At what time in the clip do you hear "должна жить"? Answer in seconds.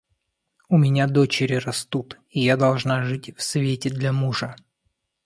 2.57-3.37